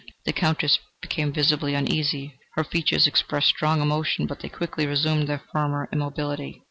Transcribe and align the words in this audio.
The 0.25 0.33
Countess 0.33 0.79
became 0.99 1.31
visibly 1.31 1.75
uneasy. 1.75 2.33
Her 2.55 2.63
features 2.63 3.05
expressed 3.05 3.49
strong 3.49 3.83
emotion, 3.83 4.25
but 4.25 4.39
they 4.39 4.49
quickly 4.49 4.87
resumed 4.87 5.27
their 5.27 5.43
former 5.53 5.87
immobility. 5.93 6.59